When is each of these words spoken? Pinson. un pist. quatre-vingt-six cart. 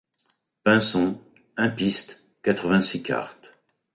Pinson. 0.63 1.21
un 1.57 1.69
pist. 1.69 2.23
quatre-vingt-six 2.41 3.03
cart. 3.03 3.37